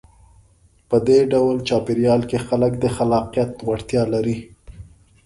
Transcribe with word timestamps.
په 0.89 0.97
دې 1.07 1.19
ډول 1.33 1.57
چاپېریال 1.67 2.21
کې 2.29 2.37
خلک 2.47 2.71
د 2.83 2.85
خلاقیت 2.95 3.51
وړتیا 3.67 4.03
لري. 4.13 4.37